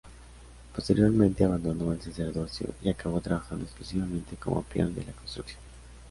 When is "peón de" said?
4.63-5.03